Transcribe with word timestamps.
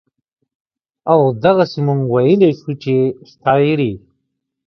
او 1.11 1.19
دغسې 1.43 1.79
مونږ 1.85 2.01
وئيلے 2.13 2.49
شو 2.59 2.71
چې 2.83 2.95
شاعري 3.31 3.91